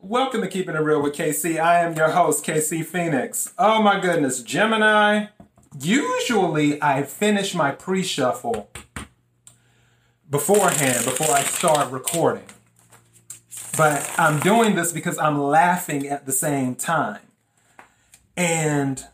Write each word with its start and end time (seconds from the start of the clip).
Welcome 0.00 0.42
to 0.42 0.48
Keeping 0.48 0.76
It 0.76 0.78
Real 0.78 1.02
with 1.02 1.14
KC. 1.14 1.58
I 1.58 1.80
am 1.80 1.96
your 1.96 2.10
host, 2.10 2.44
KC 2.46 2.84
Phoenix. 2.84 3.52
Oh 3.58 3.82
my 3.82 3.98
goodness, 3.98 4.44
Gemini. 4.44 5.26
Usually 5.80 6.80
I 6.80 7.02
finish 7.02 7.52
my 7.52 7.72
pre 7.72 8.04
shuffle 8.04 8.70
beforehand, 10.30 11.04
before 11.04 11.34
I 11.34 11.42
start 11.42 11.90
recording. 11.90 12.44
But 13.76 14.08
I'm 14.16 14.38
doing 14.38 14.76
this 14.76 14.92
because 14.92 15.18
I'm 15.18 15.42
laughing 15.42 16.06
at 16.06 16.26
the 16.26 16.32
same 16.32 16.76
time. 16.76 17.20
And 18.36 19.04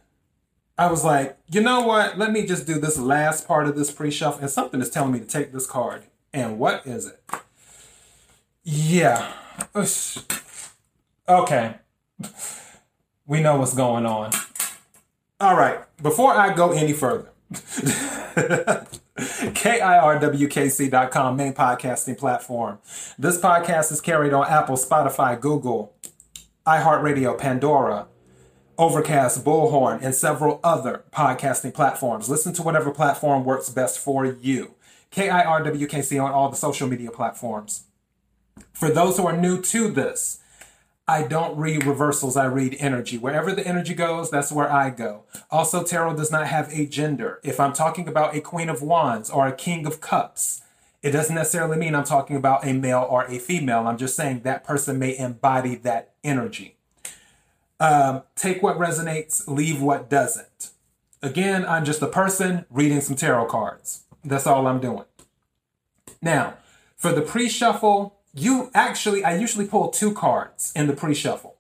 I 0.77 0.91
was 0.91 1.03
like, 1.03 1.39
you 1.51 1.62
know 1.62 1.80
what? 1.80 2.19
Let 2.19 2.30
me 2.30 2.45
just 2.45 2.66
do 2.66 2.75
this 2.75 2.98
last 2.98 3.48
part 3.48 3.66
of 3.66 3.75
this 3.75 3.91
pre 3.91 4.11
shuffle. 4.11 4.43
And 4.43 4.51
something 4.51 4.82
is 4.82 4.91
telling 4.91 5.12
me 5.12 5.21
to 5.21 5.27
take 5.27 5.51
this 5.51 5.66
card. 5.66 6.05
And 6.35 6.59
what 6.59 6.87
is 6.87 7.07
it? 7.07 7.23
Yeah. 8.62 9.32
Okay. 11.29 11.75
We 13.26 13.40
know 13.40 13.57
what's 13.57 13.75
going 13.75 14.04
on. 14.04 14.32
All 15.40 15.57
right. 15.57 15.80
Before 16.03 16.32
I 16.32 16.54
go 16.54 16.72
any 16.72 16.93
further, 16.93 17.30
KIRWKC.com, 19.16 21.36
main 21.36 21.54
podcasting 21.54 22.18
platform. 22.18 22.79
This 23.18 23.40
podcast 23.40 23.90
is 23.90 24.02
carried 24.02 24.35
on 24.35 24.46
Apple, 24.46 24.76
Spotify, 24.76 25.40
Google, 25.40 25.94
iHeartRadio, 26.66 27.38
Pandora, 27.38 28.07
Overcast, 28.77 29.44
Bullhorn, 29.44 30.02
and 30.02 30.14
several 30.14 30.61
other 30.63 31.04
podcasting 31.11 31.72
platforms. 31.72 32.28
Listen 32.28 32.52
to 32.52 32.62
whatever 32.62 32.91
platform 32.91 33.44
works 33.44 33.70
best 33.70 33.98
for 33.98 34.27
you. 34.27 34.75
KIRWKC 35.11 36.22
on 36.22 36.33
all 36.33 36.50
the 36.50 36.56
social 36.56 36.86
media 36.86 37.11
platforms. 37.11 37.84
For 38.72 38.91
those 38.91 39.16
who 39.16 39.27
are 39.27 39.36
new 39.36 39.62
to 39.62 39.91
this, 39.91 40.41
I 41.06 41.22
don't 41.22 41.58
read 41.58 41.84
reversals, 41.84 42.36
I 42.36 42.47
read 42.47 42.77
energy. 42.78 43.19
Wherever 43.19 43.53
the 43.53 43.67
energy 43.67 43.92
goes, 43.92 44.31
that's 44.31 44.50
where 44.50 44.72
I 44.72 44.88
go. 44.88 45.24
Also, 45.50 45.83
tarot 45.83 46.16
does 46.16 46.33
not 46.33 46.47
have 46.47 46.72
a 46.72 46.86
gender. 46.86 47.41
If 47.42 47.60
I'm 47.60 47.74
talking 47.74 48.08
about 48.08 48.34
a 48.34 48.41
Queen 48.41 48.70
of 48.70 48.80
Wands 48.80 49.28
or 49.28 49.47
a 49.47 49.55
King 49.55 49.86
of 49.86 50.00
Cups, 50.00 50.62
it 51.02 51.10
doesn't 51.10 51.34
necessarily 51.34 51.77
mean 51.77 51.94
I'm 51.94 52.05
talking 52.05 52.36
about 52.36 52.66
a 52.66 52.72
male 52.72 53.06
or 53.08 53.25
a 53.25 53.38
female. 53.38 53.86
I'm 53.86 53.98
just 53.98 54.16
saying 54.16 54.41
that 54.41 54.64
person 54.64 54.98
may 54.98 55.16
embody 55.16 55.75
that 55.77 56.14
energy. 56.25 56.77
Um, 57.78 58.22
take 58.34 58.62
what 58.62 58.78
resonates, 58.78 59.47
leave 59.47 59.82
what 59.82 60.08
doesn't. 60.08 60.70
Again, 61.20 61.66
I'm 61.66 61.84
just 61.84 62.00
a 62.00 62.06
person 62.06 62.64
reading 62.70 63.02
some 63.02 63.16
tarot 63.16 63.47
cards. 63.47 64.05
That's 64.25 64.47
all 64.47 64.66
I'm 64.66 64.80
doing. 64.80 65.05
Now, 66.22 66.55
for 66.97 67.12
the 67.12 67.20
pre 67.20 67.50
shuffle, 67.50 68.13
you 68.34 68.70
actually, 68.74 69.24
I 69.24 69.36
usually 69.36 69.66
pull 69.66 69.90
two 69.90 70.12
cards 70.12 70.72
in 70.74 70.86
the 70.86 70.92
pre 70.92 71.14
shuffle 71.14 71.56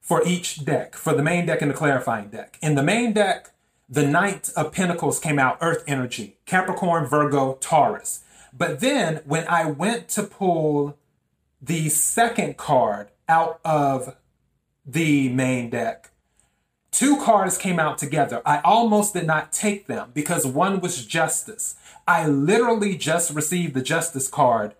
for 0.00 0.22
each 0.26 0.64
deck, 0.64 0.94
for 0.94 1.14
the 1.14 1.22
main 1.22 1.46
deck 1.46 1.62
and 1.62 1.70
the 1.70 1.74
clarifying 1.74 2.28
deck. 2.28 2.58
In 2.60 2.74
the 2.74 2.82
main 2.82 3.14
deck, 3.14 3.50
the 3.88 4.06
Knight 4.06 4.50
of 4.54 4.72
Pentacles 4.72 5.18
came 5.18 5.38
out, 5.38 5.58
Earth 5.60 5.82
Energy, 5.86 6.36
Capricorn, 6.44 7.06
Virgo, 7.06 7.54
Taurus. 7.54 8.22
But 8.52 8.80
then 8.80 9.22
when 9.24 9.46
I 9.48 9.64
went 9.66 10.08
to 10.10 10.22
pull 10.22 10.98
the 11.60 11.88
second 11.88 12.58
card 12.58 13.08
out 13.28 13.60
of 13.64 14.16
the 14.84 15.30
main 15.30 15.70
deck, 15.70 16.10
two 16.90 17.18
cards 17.20 17.56
came 17.56 17.80
out 17.80 17.96
together. 17.96 18.42
I 18.44 18.60
almost 18.60 19.14
did 19.14 19.26
not 19.26 19.52
take 19.52 19.86
them 19.86 20.10
because 20.12 20.46
one 20.46 20.80
was 20.80 21.06
Justice. 21.06 21.76
I 22.06 22.26
literally 22.28 22.96
just 22.96 23.32
received 23.32 23.72
the 23.72 23.82
Justice 23.82 24.28
card 24.28 24.74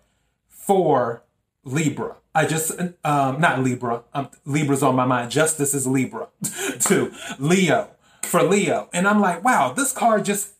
for 0.65 1.23
Libra. 1.63 2.15
I 2.33 2.45
just, 2.45 2.71
um, 3.03 3.39
not 3.39 3.63
Libra, 3.63 4.03
um, 4.13 4.29
Libra's 4.45 4.83
on 4.83 4.95
my 4.95 5.05
mind. 5.05 5.31
Justice 5.31 5.73
is 5.73 5.87
Libra 5.87 6.27
too. 6.79 7.13
Leo, 7.39 7.89
for 8.23 8.43
Leo. 8.43 8.89
And 8.93 9.07
I'm 9.07 9.21
like, 9.21 9.43
wow, 9.43 9.71
this 9.71 9.91
card 9.91 10.25
just, 10.25 10.53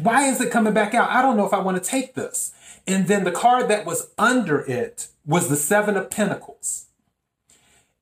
why 0.00 0.28
is 0.28 0.40
it 0.40 0.52
coming 0.52 0.74
back 0.74 0.94
out? 0.94 1.10
I 1.10 1.22
don't 1.22 1.36
know 1.36 1.46
if 1.46 1.52
I 1.52 1.58
want 1.58 1.82
to 1.82 1.90
take 1.90 2.14
this. 2.14 2.52
And 2.86 3.08
then 3.08 3.24
the 3.24 3.32
card 3.32 3.68
that 3.68 3.84
was 3.84 4.10
under 4.16 4.60
it 4.60 5.08
was 5.26 5.48
the 5.48 5.56
Seven 5.56 5.96
of 5.96 6.10
Pentacles. 6.10 6.86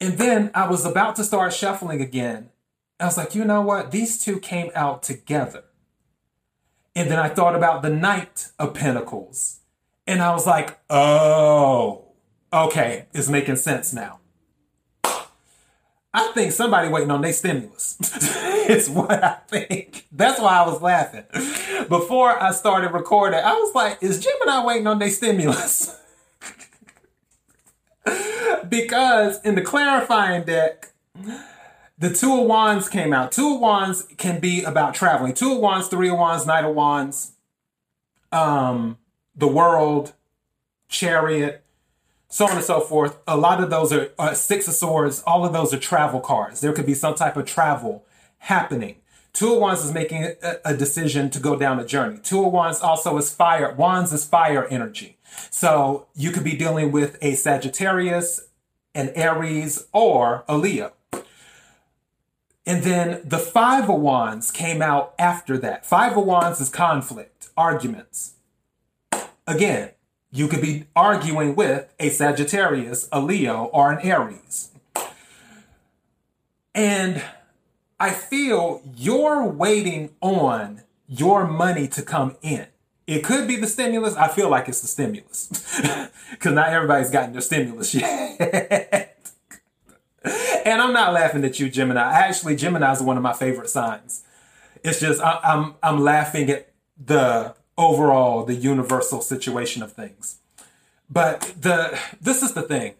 And 0.00 0.18
then 0.18 0.50
I 0.54 0.68
was 0.68 0.84
about 0.84 1.16
to 1.16 1.24
start 1.24 1.52
shuffling 1.54 2.00
again. 2.00 2.50
I 3.00 3.06
was 3.06 3.16
like, 3.16 3.34
you 3.34 3.44
know 3.44 3.62
what? 3.62 3.90
These 3.90 4.22
two 4.22 4.38
came 4.38 4.70
out 4.74 5.02
together. 5.02 5.64
And 6.94 7.10
then 7.10 7.18
I 7.18 7.28
thought 7.28 7.54
about 7.54 7.82
the 7.82 7.90
Knight 7.90 8.48
of 8.58 8.74
Pentacles. 8.74 9.60
And 10.06 10.22
I 10.22 10.32
was 10.32 10.46
like, 10.46 10.78
oh, 10.88 12.04
okay, 12.52 13.06
it's 13.12 13.28
making 13.28 13.56
sense 13.56 13.92
now. 13.92 14.20
I 15.04 16.32
think 16.32 16.52
somebody 16.52 16.88
waiting 16.88 17.10
on 17.10 17.20
their 17.20 17.32
stimulus. 17.32 17.98
it's 18.00 18.88
what 18.88 19.22
I 19.22 19.34
think. 19.48 20.06
That's 20.10 20.40
why 20.40 20.58
I 20.58 20.66
was 20.66 20.80
laughing. 20.80 21.24
Before 21.88 22.42
I 22.42 22.52
started 22.52 22.92
recording, 22.92 23.40
I 23.40 23.52
was 23.52 23.74
like, 23.74 24.02
is 24.02 24.24
Gemini 24.24 24.64
waiting 24.64 24.86
on 24.86 24.98
their 24.98 25.10
stimulus? 25.10 26.00
because 28.68 29.42
in 29.42 29.56
the 29.56 29.62
clarifying 29.62 30.44
deck, 30.44 30.92
the 31.98 32.10
Two 32.10 32.40
of 32.40 32.46
Wands 32.46 32.88
came 32.88 33.12
out. 33.12 33.32
Two 33.32 33.54
of 33.54 33.60
Wands 33.60 34.06
can 34.16 34.40
be 34.40 34.62
about 34.64 34.94
traveling. 34.94 35.34
Two 35.34 35.52
of 35.52 35.58
Wands, 35.58 35.88
Three 35.88 36.08
of 36.08 36.18
Wands, 36.18 36.46
Knight 36.46 36.64
of 36.64 36.74
Wands. 36.74 37.32
Um, 38.32 38.98
the 39.36 39.48
world, 39.48 40.14
chariot, 40.88 41.62
so 42.28 42.46
on 42.46 42.56
and 42.56 42.64
so 42.64 42.80
forth. 42.80 43.18
A 43.26 43.36
lot 43.36 43.62
of 43.62 43.70
those 43.70 43.92
are 43.92 44.10
uh, 44.18 44.34
six 44.34 44.66
of 44.68 44.74
swords. 44.74 45.22
All 45.26 45.44
of 45.44 45.52
those 45.52 45.72
are 45.72 45.78
travel 45.78 46.20
cards. 46.20 46.60
There 46.60 46.72
could 46.72 46.86
be 46.86 46.94
some 46.94 47.14
type 47.14 47.36
of 47.36 47.46
travel 47.46 48.04
happening. 48.38 48.96
Two 49.32 49.52
of 49.52 49.60
Wands 49.60 49.84
is 49.84 49.92
making 49.92 50.24
a, 50.24 50.56
a 50.64 50.74
decision 50.74 51.28
to 51.30 51.38
go 51.38 51.56
down 51.56 51.78
a 51.78 51.84
journey. 51.84 52.18
Two 52.22 52.44
of 52.46 52.52
Wands 52.52 52.80
also 52.80 53.16
is 53.18 53.32
fire. 53.32 53.72
Wands 53.74 54.12
is 54.12 54.24
fire 54.24 54.66
energy. 54.68 55.18
So 55.50 56.06
you 56.14 56.30
could 56.30 56.44
be 56.44 56.56
dealing 56.56 56.90
with 56.90 57.18
a 57.20 57.34
Sagittarius, 57.34 58.48
an 58.94 59.10
Aries, 59.14 59.88
or 59.92 60.44
a 60.48 60.56
Leo. 60.56 60.94
And 62.64 62.82
then 62.82 63.20
the 63.24 63.38
Five 63.38 63.90
of 63.90 64.00
Wands 64.00 64.50
came 64.50 64.80
out 64.80 65.14
after 65.18 65.58
that. 65.58 65.84
Five 65.84 66.16
of 66.16 66.24
Wands 66.24 66.60
is 66.60 66.70
conflict, 66.70 67.50
arguments. 67.56 68.35
Again, 69.46 69.90
you 70.32 70.48
could 70.48 70.60
be 70.60 70.86
arguing 70.94 71.54
with 71.54 71.92
a 71.98 72.10
Sagittarius, 72.10 73.08
a 73.12 73.20
Leo, 73.20 73.64
or 73.72 73.92
an 73.92 74.00
Aries. 74.00 74.70
And 76.74 77.22
I 77.98 78.10
feel 78.10 78.82
you're 78.94 79.44
waiting 79.44 80.10
on 80.20 80.82
your 81.08 81.46
money 81.46 81.88
to 81.88 82.02
come 82.02 82.36
in. 82.42 82.66
It 83.06 83.22
could 83.22 83.46
be 83.46 83.56
the 83.56 83.68
stimulus. 83.68 84.16
I 84.16 84.28
feel 84.28 84.50
like 84.50 84.68
it's 84.68 84.80
the 84.80 84.88
stimulus 84.88 85.48
because 86.30 86.52
not 86.52 86.70
everybody's 86.70 87.10
gotten 87.10 87.32
their 87.32 87.40
stimulus 87.40 87.94
yet. 87.94 89.16
and 90.66 90.82
I'm 90.82 90.92
not 90.92 91.12
laughing 91.12 91.44
at 91.44 91.60
you, 91.60 91.70
Gemini. 91.70 92.00
Actually, 92.00 92.56
Gemini 92.56 92.92
is 92.92 93.00
one 93.00 93.16
of 93.16 93.22
my 93.22 93.32
favorite 93.32 93.70
signs. 93.70 94.24
It's 94.82 95.00
just 95.00 95.22
I, 95.22 95.38
I'm 95.44 95.74
I'm 95.82 96.00
laughing 96.00 96.50
at 96.50 96.72
the 96.98 97.54
overall 97.78 98.44
the 98.44 98.54
universal 98.54 99.20
situation 99.20 99.82
of 99.82 99.92
things. 99.92 100.38
But 101.08 101.54
the 101.60 101.98
this 102.20 102.42
is 102.42 102.54
the 102.54 102.62
thing. 102.62 102.94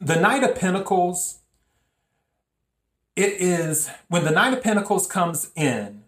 The 0.00 0.16
Knight 0.16 0.42
of 0.42 0.54
Pentacles 0.54 1.40
it 3.16 3.40
is 3.40 3.90
when 4.08 4.24
the 4.24 4.30
Knight 4.30 4.54
of 4.54 4.62
Pentacles 4.62 5.06
comes 5.06 5.50
in, 5.54 6.04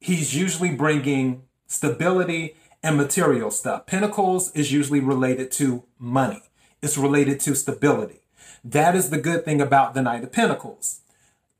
he's 0.00 0.34
usually 0.34 0.74
bringing 0.74 1.42
stability 1.66 2.56
and 2.82 2.96
material 2.96 3.50
stuff. 3.50 3.86
Pentacles 3.86 4.50
is 4.52 4.72
usually 4.72 5.00
related 5.00 5.50
to 5.52 5.84
money. 5.98 6.42
It's 6.80 6.98
related 6.98 7.38
to 7.40 7.54
stability. 7.54 8.20
That 8.64 8.96
is 8.96 9.10
the 9.10 9.20
good 9.20 9.44
thing 9.44 9.60
about 9.60 9.94
the 9.94 10.02
Knight 10.02 10.24
of 10.24 10.32
Pentacles. 10.32 11.00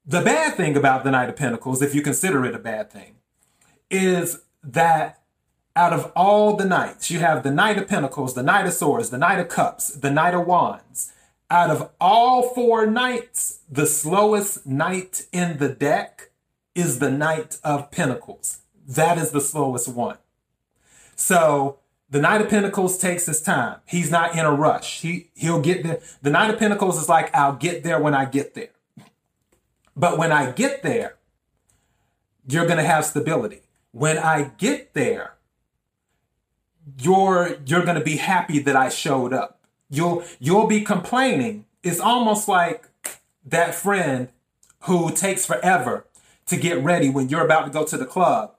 The 0.05 0.23
bad 0.23 0.56
thing 0.56 0.77
about 0.77 1.05
the 1.05 1.11
Knight 1.11 1.29
of 1.29 1.37
Pentacles, 1.37 1.83
if 1.83 1.95
you 1.95 2.03
consider 2.03 2.45
it 2.45 2.55
a 2.55 2.59
bad 2.59 2.91
thing, 2.91 3.17
is 3.91 4.43
that 4.65 5.22
out 5.75 5.93
of 5.93 6.13
all 6.15 6.57
the 6.57 6.65
knights, 6.65 7.11
you 7.11 7.21
have 7.21 7.43
the 7.43 7.51
Knight 7.51 7.79
of 7.79 7.89
Pentacles, 7.89 8.35
the 8.35 8.43
Knight 8.43 8.67
of 8.67 8.73
Swords, 8.73 9.11
the 9.11 9.19
Knight 9.19 9.39
of 9.39 9.49
Cups, 9.49 9.89
the 9.89 10.11
Knight 10.11 10.35
of 10.35 10.47
Wands. 10.47 11.13
Out 11.51 11.71
of 11.71 11.91
all 12.01 12.55
four 12.55 12.87
knights, 12.87 13.61
the 13.71 13.87
slowest 13.87 14.67
knight 14.67 15.27
in 15.33 15.59
the 15.59 15.69
deck 15.69 16.31
is 16.75 16.99
the 16.99 17.11
Knight 17.11 17.59
of 17.63 17.91
Pentacles. 17.91 18.61
That 18.87 19.19
is 19.19 19.31
the 19.31 19.41
slowest 19.41 19.89
one. 19.89 20.19
So 21.15 21.79
the 22.11 22.21
Knight 22.21 22.41
of 22.41 22.49
Pentacles 22.49 22.99
takes 22.99 23.27
his 23.27 23.41
time. 23.41 23.81
He's 23.87 24.11
not 24.11 24.33
in 24.33 24.45
a 24.45 24.53
rush. 24.53 25.01
He 25.01 25.31
he'll 25.35 25.61
get 25.61 25.83
there. 25.83 26.01
The 26.21 26.31
Knight 26.31 26.51
of 26.51 26.59
Pentacles 26.59 27.01
is 27.01 27.09
like, 27.09 27.35
I'll 27.35 27.57
get 27.57 27.85
there 27.85 28.01
when 28.01 28.15
I 28.15 28.25
get 28.25 28.55
there. 28.55 28.71
But 29.95 30.19
when 30.19 30.33
I 30.33 30.53
get 30.53 30.83
there, 30.83 31.17
you're 32.49 32.67
gonna 32.67 32.83
have 32.83 33.05
stability. 33.05 33.63
When 33.93 34.19
I 34.19 34.53
get 34.57 34.95
there, 34.95 35.31
you're 36.99 37.56
you're 37.67 37.84
going 37.84 37.99
to 37.99 38.05
be 38.05 38.17
happy 38.17 38.58
that 38.61 38.76
I 38.76 38.88
showed 38.88 39.32
up. 39.32 39.61
You'll 39.90 40.25
you'll 40.38 40.67
be 40.67 40.82
complaining. 40.82 41.67
It's 41.82 42.00
almost 42.00 42.49
like 42.49 42.88
that 43.44 43.75
friend 43.75 44.29
who 44.82 45.12
takes 45.12 45.46
forever 45.46 46.06
to 46.46 46.56
get 46.56 46.82
ready 46.82 47.08
when 47.08 47.29
you're 47.29 47.44
about 47.44 47.64
to 47.67 47.70
go 47.70 47.84
to 47.84 47.96
the 47.96 48.06
club. 48.06 48.55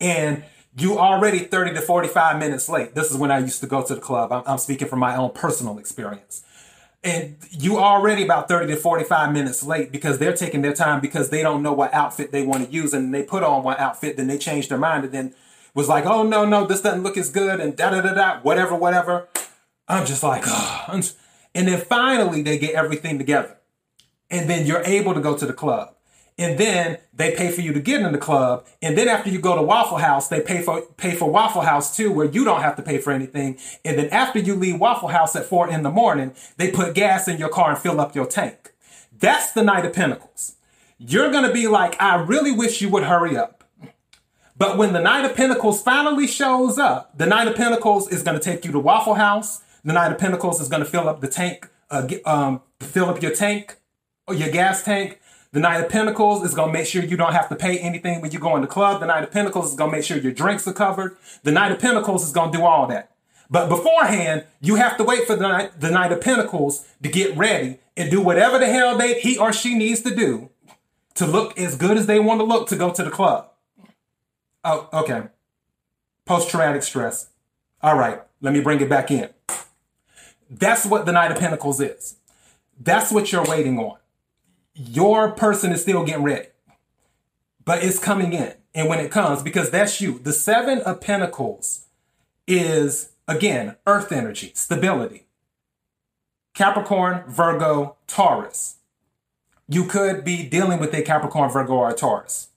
And 0.00 0.44
you 0.76 0.98
already 0.98 1.40
30 1.40 1.74
to 1.74 1.80
45 1.80 2.38
minutes 2.38 2.68
late. 2.68 2.94
This 2.94 3.10
is 3.10 3.16
when 3.16 3.30
I 3.30 3.38
used 3.38 3.60
to 3.60 3.66
go 3.66 3.82
to 3.82 3.94
the 3.94 4.00
club. 4.00 4.32
I'm, 4.32 4.42
I'm 4.46 4.58
speaking 4.58 4.88
from 4.88 4.98
my 5.00 5.16
own 5.16 5.30
personal 5.30 5.78
experience. 5.78 6.42
And 7.04 7.36
you 7.50 7.78
already 7.78 8.22
about 8.22 8.48
30 8.48 8.74
to 8.74 8.76
45 8.76 9.32
minutes 9.32 9.64
late 9.64 9.90
because 9.90 10.18
they're 10.18 10.36
taking 10.36 10.62
their 10.62 10.72
time 10.72 11.00
because 11.00 11.30
they 11.30 11.42
don't 11.42 11.62
know 11.62 11.72
what 11.72 11.92
outfit 11.92 12.30
they 12.30 12.42
want 12.46 12.66
to 12.66 12.72
use. 12.72 12.94
And 12.94 13.12
they 13.12 13.22
put 13.22 13.42
on 13.42 13.64
one 13.64 13.76
outfit, 13.78 14.16
then 14.16 14.28
they 14.28 14.38
change 14.38 14.68
their 14.68 14.78
mind 14.78 15.04
and 15.04 15.12
then 15.12 15.34
was 15.74 15.88
like, 15.88 16.04
oh, 16.06 16.22
no, 16.22 16.44
no, 16.44 16.66
this 16.66 16.82
doesn't 16.82 17.02
look 17.02 17.16
as 17.16 17.30
good 17.30 17.60
and 17.60 17.76
da 17.76 17.90
da 17.90 18.00
da 18.00 18.14
da, 18.14 18.40
whatever, 18.40 18.74
whatever. 18.74 19.28
I'm 19.88 20.06
just 20.06 20.22
like, 20.22 20.44
oh. 20.46 20.84
and 21.54 21.68
then 21.68 21.80
finally 21.80 22.42
they 22.42 22.58
get 22.58 22.74
everything 22.74 23.18
together. 23.18 23.58
And 24.30 24.48
then 24.48 24.66
you're 24.66 24.82
able 24.84 25.14
to 25.14 25.20
go 25.20 25.36
to 25.36 25.44
the 25.44 25.52
club 25.52 25.94
and 26.38 26.58
then 26.58 26.98
they 27.12 27.34
pay 27.34 27.50
for 27.50 27.60
you 27.60 27.72
to 27.72 27.80
get 27.80 28.00
in 28.00 28.12
the 28.12 28.18
club. 28.18 28.66
And 28.80 28.96
then 28.96 29.08
after 29.08 29.30
you 29.30 29.38
go 29.38 29.54
to 29.54 29.62
Waffle 29.62 29.98
House, 29.98 30.28
they 30.28 30.40
pay 30.40 30.62
for 30.62 30.82
pay 30.96 31.14
for 31.14 31.30
Waffle 31.30 31.62
House 31.62 31.96
too, 31.96 32.12
where 32.12 32.26
you 32.26 32.44
don't 32.44 32.62
have 32.62 32.76
to 32.76 32.82
pay 32.82 32.98
for 32.98 33.12
anything. 33.12 33.58
And 33.84 33.98
then 33.98 34.08
after 34.08 34.38
you 34.38 34.54
leave 34.54 34.80
Waffle 34.80 35.08
House 35.08 35.36
at 35.36 35.44
four 35.44 35.68
in 35.68 35.82
the 35.82 35.90
morning, 35.90 36.34
they 36.56 36.70
put 36.70 36.94
gas 36.94 37.28
in 37.28 37.38
your 37.38 37.48
car 37.48 37.70
and 37.70 37.78
fill 37.78 38.00
up 38.00 38.14
your 38.14 38.26
tank. 38.26 38.72
That's 39.16 39.52
the 39.52 39.62
Knight 39.62 39.84
of 39.84 39.92
Pentacles. 39.92 40.56
You're 40.98 41.30
gonna 41.30 41.52
be 41.52 41.68
like, 41.68 42.00
I 42.00 42.16
really 42.16 42.52
wish 42.52 42.80
you 42.80 42.88
would 42.90 43.04
hurry 43.04 43.36
up. 43.36 43.61
But 44.62 44.78
when 44.78 44.92
the 44.92 45.00
Knight 45.00 45.24
of 45.24 45.34
Pentacles 45.34 45.82
finally 45.82 46.28
shows 46.28 46.78
up, 46.78 47.18
the 47.18 47.26
Knight 47.26 47.48
of 47.48 47.56
Pentacles 47.56 48.08
is 48.12 48.22
going 48.22 48.38
to 48.38 48.44
take 48.44 48.64
you 48.64 48.70
to 48.70 48.78
Waffle 48.78 49.14
House. 49.14 49.60
The 49.82 49.92
Knight 49.92 50.12
of 50.12 50.18
Pentacles 50.18 50.60
is 50.60 50.68
going 50.68 50.84
to 50.84 50.88
fill 50.88 51.08
up 51.08 51.20
the 51.20 51.26
tank, 51.26 51.68
uh, 51.90 52.06
um, 52.24 52.62
fill 52.78 53.06
up 53.06 53.20
your 53.20 53.34
tank 53.34 53.78
or 54.28 54.36
your 54.36 54.50
gas 54.50 54.84
tank. 54.84 55.18
The 55.50 55.58
Knight 55.58 55.80
of 55.80 55.88
Pentacles 55.88 56.44
is 56.44 56.54
going 56.54 56.68
to 56.68 56.72
make 56.72 56.86
sure 56.86 57.02
you 57.02 57.16
don't 57.16 57.32
have 57.32 57.48
to 57.48 57.56
pay 57.56 57.76
anything 57.76 58.20
when 58.20 58.30
you 58.30 58.38
go 58.38 58.54
in 58.54 58.62
the 58.62 58.68
club. 58.68 59.00
The 59.00 59.06
Knight 59.06 59.24
of 59.24 59.32
Pentacles 59.32 59.70
is 59.70 59.74
going 59.74 59.90
to 59.90 59.96
make 59.96 60.04
sure 60.04 60.16
your 60.16 60.30
drinks 60.30 60.64
are 60.68 60.72
covered. 60.72 61.16
The 61.42 61.50
Knight 61.50 61.72
of 61.72 61.80
Pentacles 61.80 62.24
is 62.24 62.32
going 62.32 62.52
to 62.52 62.58
do 62.58 62.64
all 62.64 62.86
that. 62.86 63.10
But 63.50 63.68
beforehand, 63.68 64.44
you 64.60 64.76
have 64.76 64.96
to 64.98 65.02
wait 65.02 65.26
for 65.26 65.34
the 65.34 65.48
Knight, 65.48 65.80
the 65.80 65.90
Knight 65.90 66.12
of 66.12 66.20
Pentacles 66.20 66.86
to 67.02 67.08
get 67.08 67.36
ready 67.36 67.80
and 67.96 68.12
do 68.12 68.20
whatever 68.20 68.60
the 68.60 68.66
hell 68.66 68.96
they, 68.96 69.18
he 69.18 69.36
or 69.36 69.52
she 69.52 69.74
needs 69.74 70.02
to 70.02 70.14
do 70.14 70.50
to 71.14 71.26
look 71.26 71.58
as 71.58 71.74
good 71.74 71.96
as 71.98 72.06
they 72.06 72.20
want 72.20 72.38
to 72.38 72.44
look 72.44 72.68
to 72.68 72.76
go 72.76 72.92
to 72.92 73.02
the 73.02 73.10
club. 73.10 73.48
Oh, 74.64 74.88
okay. 74.92 75.24
Post 76.24 76.50
traumatic 76.50 76.82
stress. 76.82 77.30
All 77.82 77.96
right, 77.96 78.22
let 78.40 78.52
me 78.52 78.60
bring 78.60 78.80
it 78.80 78.88
back 78.88 79.10
in. 79.10 79.30
That's 80.48 80.86
what 80.86 81.06
the 81.06 81.12
Knight 81.12 81.32
of 81.32 81.38
Pentacles 81.38 81.80
is. 81.80 82.16
That's 82.78 83.10
what 83.10 83.32
you're 83.32 83.44
waiting 83.44 83.78
on 83.78 83.96
your 84.74 85.32
person 85.32 85.72
is 85.72 85.82
still 85.82 86.04
getting 86.04 86.24
ready, 86.24 86.48
but 87.64 87.82
it's 87.82 87.98
coming 87.98 88.32
in. 88.32 88.54
And 88.74 88.88
when 88.88 89.00
it 89.00 89.10
comes, 89.10 89.42
because 89.42 89.70
that's 89.70 90.00
you, 90.00 90.18
the 90.18 90.32
seven 90.32 90.80
of 90.80 91.00
pentacles 91.00 91.86
is 92.46 93.12
again, 93.28 93.76
earth 93.86 94.12
energy, 94.12 94.52
stability. 94.54 95.26
Capricorn, 96.54 97.24
Virgo, 97.26 97.96
Taurus. 98.06 98.76
You 99.68 99.84
could 99.84 100.24
be 100.24 100.46
dealing 100.46 100.80
with 100.80 100.92
a 100.94 101.02
Capricorn, 101.02 101.50
Virgo, 101.50 101.74
or 101.74 101.90
a 101.90 101.94
Taurus. 101.94 102.48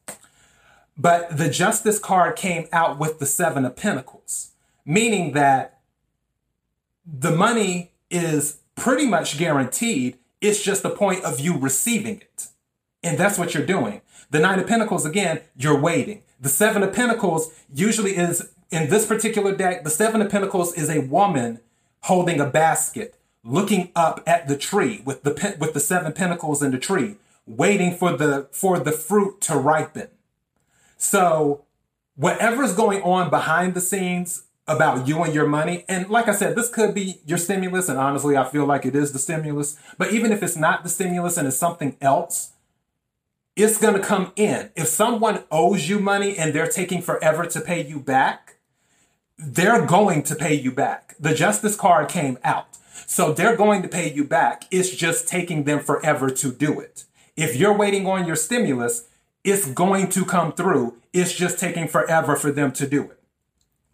But 0.97 1.37
the 1.37 1.49
Justice 1.49 1.99
card 1.99 2.35
came 2.35 2.67
out 2.71 2.97
with 2.97 3.19
the 3.19 3.25
Seven 3.25 3.65
of 3.65 3.75
Pentacles, 3.75 4.51
meaning 4.85 5.33
that 5.33 5.79
the 7.05 7.31
money 7.31 7.91
is 8.09 8.59
pretty 8.75 9.05
much 9.05 9.37
guaranteed 9.37 10.17
it's 10.41 10.63
just 10.63 10.83
the 10.83 10.89
point 10.89 11.23
of 11.23 11.39
you 11.39 11.57
receiving 11.57 12.21
it. 12.21 12.47
And 13.03 13.17
that's 13.17 13.37
what 13.37 13.53
you're 13.53 13.65
doing. 13.65 14.01
The 14.31 14.39
Nine 14.39 14.59
of 14.59 14.67
Pentacles, 14.67 15.05
again, 15.05 15.41
you're 15.55 15.79
waiting. 15.79 16.23
The 16.39 16.49
Seven 16.49 16.83
of 16.83 16.93
Pentacles 16.93 17.51
usually 17.73 18.15
is, 18.15 18.51
in 18.71 18.89
this 18.89 19.05
particular 19.05 19.55
deck, 19.55 19.83
the 19.83 19.89
Seven 19.89 20.21
of 20.21 20.29
Pentacles 20.29 20.73
is 20.73 20.89
a 20.89 21.01
woman 21.01 21.59
holding 22.01 22.39
a 22.39 22.45
basket, 22.45 23.15
looking 23.43 23.91
up 23.95 24.21
at 24.27 24.47
the 24.47 24.57
tree 24.57 25.01
with 25.05 25.23
the, 25.23 25.55
with 25.59 25.73
the 25.73 25.79
Seven 25.79 26.13
Pentacles 26.13 26.61
in 26.61 26.71
the 26.71 26.79
tree, 26.79 27.15
waiting 27.45 27.95
for 27.95 28.15
the, 28.15 28.47
for 28.51 28.79
the 28.79 28.91
fruit 28.91 29.41
to 29.41 29.55
ripen. 29.55 30.07
So 31.05 31.65
whatever's 32.15 32.73
going 32.73 33.03
on 33.03 33.29
behind 33.29 33.75
the 33.75 33.81
scenes 33.81 34.45
about 34.67 35.07
you 35.07 35.21
and 35.21 35.33
your 35.35 35.47
money. 35.47 35.85
And 35.87 36.09
like 36.09 36.27
I 36.27 36.33
said, 36.33 36.55
this 36.55 36.69
could 36.69 36.95
be 36.95 37.21
your 37.25 37.37
stimulus. 37.37 37.87
And 37.89 37.99
honestly, 37.99 38.35
I 38.35 38.43
feel 38.43 38.65
like 38.65 38.85
it 38.85 38.95
is 38.95 39.11
the 39.11 39.19
stimulus. 39.19 39.77
But 39.99 40.11
even 40.11 40.31
if 40.31 40.41
it's 40.41 40.55
not 40.55 40.81
the 40.81 40.89
stimulus 40.89 41.37
and 41.37 41.47
it's 41.47 41.57
something 41.57 41.95
else, 42.01 42.53
it's 43.55 43.77
going 43.77 43.93
to 43.93 43.99
come 43.99 44.33
in. 44.35 44.71
If 44.75 44.87
someone 44.87 45.43
owes 45.51 45.87
you 45.87 45.99
money 45.99 46.35
and 46.35 46.53
they're 46.53 46.67
taking 46.67 47.03
forever 47.03 47.45
to 47.45 47.61
pay 47.61 47.85
you 47.85 47.99
back, 47.99 48.55
they're 49.37 49.85
going 49.85 50.23
to 50.23 50.35
pay 50.35 50.55
you 50.55 50.71
back. 50.71 51.15
The 51.19 51.35
justice 51.35 51.75
card 51.75 52.09
came 52.09 52.39
out. 52.43 52.77
So 53.05 53.31
they're 53.31 53.55
going 53.55 53.83
to 53.83 53.87
pay 53.87 54.11
you 54.11 54.23
back. 54.23 54.65
It's 54.71 54.89
just 54.89 55.27
taking 55.27 55.65
them 55.65 55.79
forever 55.81 56.31
to 56.31 56.51
do 56.51 56.79
it. 56.79 57.05
If 57.37 57.55
you're 57.55 57.77
waiting 57.77 58.07
on 58.07 58.25
your 58.25 58.35
stimulus, 58.35 59.07
it's 59.45 59.67
going 59.67 60.09
to 60.09 60.25
come 60.25 60.51
through. 60.51 60.97
It's 61.13 61.33
just 61.33 61.59
taking 61.59 61.87
forever 61.87 62.35
for 62.35 62.51
them 62.51 62.73
to 62.73 62.87
do 62.87 63.03
it 63.03 63.19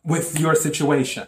with 0.04 0.40
your 0.40 0.56
situation. 0.56 1.28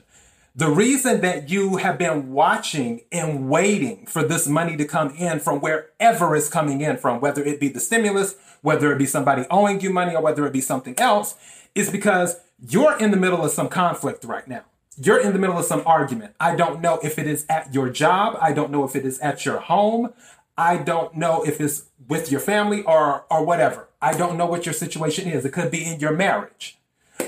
The 0.55 0.69
reason 0.69 1.21
that 1.21 1.49
you 1.49 1.77
have 1.77 1.97
been 1.97 2.31
watching 2.31 3.01
and 3.11 3.49
waiting 3.49 4.05
for 4.05 4.23
this 4.23 4.47
money 4.47 4.77
to 4.77 4.85
come 4.85 5.09
in 5.15 5.39
from 5.39 5.59
wherever 5.59 6.35
it's 6.35 6.47
coming 6.47 6.81
in 6.81 6.97
from, 6.97 7.19
whether 7.19 7.43
it 7.43 7.59
be 7.59 7.67
the 7.67 7.79
stimulus, 7.79 8.35
whether 8.61 8.91
it 8.91 8.97
be 8.97 9.05
somebody 9.05 9.45
owing 9.51 9.81
you 9.81 9.89
money, 9.91 10.15
or 10.15 10.21
whether 10.21 10.45
it 10.45 10.53
be 10.53 10.61
something 10.61 10.97
else, 10.99 11.35
is 11.75 11.89
because 11.89 12.39
you're 12.65 12.97
in 12.99 13.11
the 13.11 13.17
middle 13.17 13.43
of 13.43 13.51
some 13.51 13.67
conflict 13.67 14.23
right 14.23 14.47
now. 14.47 14.63
You're 14.95 15.19
in 15.19 15.33
the 15.33 15.39
middle 15.39 15.57
of 15.57 15.65
some 15.65 15.81
argument. 15.85 16.35
I 16.39 16.55
don't 16.55 16.81
know 16.81 16.99
if 17.03 17.17
it 17.17 17.27
is 17.27 17.45
at 17.49 17.73
your 17.73 17.89
job. 17.89 18.37
I 18.39 18.53
don't 18.53 18.71
know 18.71 18.83
if 18.83 18.95
it 18.95 19.05
is 19.05 19.19
at 19.19 19.43
your 19.43 19.57
home. 19.57 20.13
I 20.55 20.77
don't 20.77 21.15
know 21.17 21.43
if 21.43 21.59
it's 21.59 21.85
with 22.07 22.31
your 22.31 22.39
family 22.39 22.83
or, 22.83 23.25
or 23.29 23.43
whatever. 23.43 23.89
I 24.03 24.11
don't 24.17 24.37
know 24.37 24.45
what 24.45 24.65
your 24.65 24.73
situation 24.73 25.29
is. 25.29 25.45
It 25.45 25.53
could 25.53 25.71
be 25.71 25.85
in 25.85 26.01
your 26.01 26.11
marriage. 26.11 26.77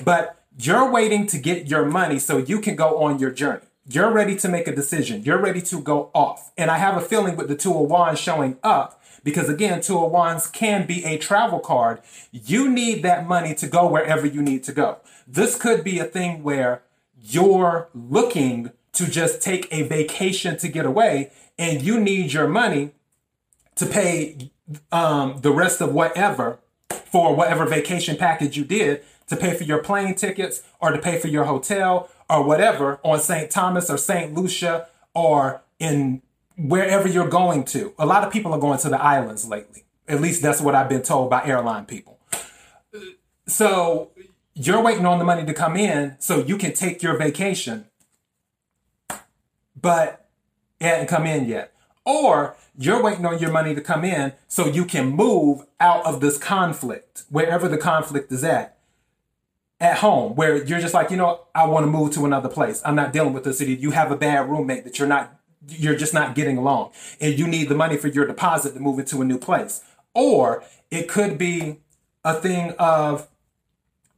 But 0.03 0.43
you're 0.59 0.91
waiting 0.91 1.25
to 1.27 1.37
get 1.37 1.67
your 1.67 1.85
money 1.85 2.19
so 2.19 2.37
you 2.37 2.59
can 2.59 2.75
go 2.75 3.01
on 3.01 3.17
your 3.17 3.31
journey. 3.31 3.63
You're 3.87 4.11
ready 4.11 4.35
to 4.35 4.49
make 4.49 4.67
a 4.67 4.75
decision. 4.75 5.23
You're 5.23 5.41
ready 5.41 5.61
to 5.61 5.79
go 5.79 6.11
off. 6.13 6.51
And 6.57 6.69
I 6.69 6.77
have 6.77 6.97
a 6.97 7.01
feeling 7.01 7.37
with 7.37 7.47
the 7.47 7.55
Two 7.55 7.71
of 7.71 7.89
Wands 7.89 8.19
showing 8.19 8.57
up, 8.61 9.01
because 9.23 9.47
again, 9.47 9.79
Two 9.79 10.03
of 10.03 10.11
Wands 10.11 10.47
can 10.47 10.85
be 10.85 11.05
a 11.05 11.17
travel 11.17 11.59
card. 11.59 12.01
You 12.33 12.69
need 12.69 13.03
that 13.03 13.25
money 13.25 13.55
to 13.55 13.67
go 13.67 13.87
wherever 13.87 14.27
you 14.27 14.41
need 14.41 14.65
to 14.65 14.73
go. 14.73 14.97
This 15.25 15.57
could 15.57 15.81
be 15.81 15.99
a 15.99 16.03
thing 16.03 16.43
where 16.43 16.81
you're 17.17 17.87
looking 17.93 18.71
to 18.93 19.09
just 19.09 19.41
take 19.41 19.69
a 19.71 19.83
vacation 19.83 20.57
to 20.57 20.67
get 20.67 20.85
away 20.85 21.31
and 21.57 21.81
you 21.81 22.01
need 22.01 22.33
your 22.33 22.49
money 22.49 22.91
to 23.75 23.85
pay 23.85 24.51
um, 24.91 25.39
the 25.41 25.51
rest 25.51 25.79
of 25.79 25.93
whatever 25.93 26.59
for 26.89 27.35
whatever 27.35 27.65
vacation 27.65 28.17
package 28.17 28.57
you 28.57 28.63
did 28.63 29.03
to 29.27 29.35
pay 29.35 29.55
for 29.55 29.63
your 29.63 29.81
plane 29.81 30.15
tickets 30.15 30.63
or 30.79 30.91
to 30.91 30.99
pay 30.99 31.19
for 31.19 31.27
your 31.27 31.45
hotel 31.45 32.09
or 32.29 32.43
whatever 32.43 32.99
on 33.03 33.19
St. 33.19 33.49
Thomas 33.49 33.89
or 33.89 33.97
St. 33.97 34.33
Lucia 34.33 34.87
or 35.13 35.61
in 35.79 36.21
wherever 36.57 37.07
you're 37.07 37.27
going 37.27 37.63
to. 37.65 37.93
A 37.97 38.05
lot 38.05 38.23
of 38.23 38.31
people 38.31 38.53
are 38.53 38.59
going 38.59 38.79
to 38.79 38.89
the 38.89 39.01
islands 39.01 39.47
lately. 39.47 39.83
At 40.07 40.21
least 40.21 40.41
that's 40.41 40.61
what 40.61 40.75
I've 40.75 40.89
been 40.89 41.01
told 41.01 41.29
by 41.29 41.45
airline 41.45 41.85
people. 41.85 42.19
So 43.47 44.11
you're 44.53 44.81
waiting 44.81 45.05
on 45.05 45.19
the 45.19 45.25
money 45.25 45.45
to 45.45 45.53
come 45.53 45.75
in 45.75 46.15
so 46.19 46.39
you 46.39 46.57
can 46.57 46.73
take 46.73 47.03
your 47.03 47.17
vacation, 47.17 47.85
but 49.79 50.27
it 50.79 50.85
hasn't 50.85 51.09
come 51.09 51.25
in 51.25 51.45
yet. 51.45 51.73
Or 52.05 52.55
you're 52.77 53.01
waiting 53.01 53.25
on 53.25 53.39
your 53.39 53.51
money 53.51 53.73
to 53.73 53.81
come 53.81 54.03
in 54.03 54.33
so 54.47 54.67
you 54.67 54.85
can 54.85 55.09
move 55.09 55.65
out 55.79 56.05
of 56.05 56.21
this 56.21 56.37
conflict, 56.37 57.23
wherever 57.29 57.67
the 57.67 57.77
conflict 57.77 58.31
is 58.31 58.43
at 58.43 58.75
at 59.79 59.97
home 59.97 60.35
where 60.35 60.63
you're 60.63 60.79
just 60.79 60.93
like, 60.93 61.11
you 61.11 61.17
know, 61.17 61.41
I 61.53 61.65
want 61.67 61.85
to 61.85 61.91
move 61.91 62.13
to 62.13 62.25
another 62.25 62.49
place. 62.49 62.81
I'm 62.85 62.95
not 62.95 63.11
dealing 63.11 63.33
with 63.33 63.43
the 63.43 63.53
city. 63.53 63.75
You 63.75 63.91
have 63.91 64.11
a 64.11 64.15
bad 64.15 64.49
roommate 64.49 64.85
that 64.85 64.97
you're 64.99 65.07
not, 65.07 65.37
you're 65.67 65.95
just 65.95 66.13
not 66.13 66.33
getting 66.33 66.57
along 66.57 66.91
and 67.19 67.37
you 67.37 67.47
need 67.47 67.69
the 67.69 67.75
money 67.75 67.97
for 67.97 68.07
your 68.07 68.25
deposit 68.25 68.73
to 68.73 68.79
move 68.79 68.99
into 68.99 69.21
a 69.21 69.25
new 69.25 69.37
place. 69.37 69.83
Or 70.13 70.63
it 70.91 71.09
could 71.09 71.37
be 71.37 71.81
a 72.23 72.33
thing 72.33 72.73
of 72.79 73.27